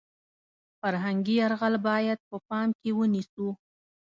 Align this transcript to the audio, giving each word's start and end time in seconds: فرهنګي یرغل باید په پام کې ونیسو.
فرهنګي 0.79 1.35
یرغل 1.41 1.75
باید 1.87 2.19
په 2.29 2.37
پام 2.47 2.69
کې 2.79 2.89
ونیسو. 2.99 3.47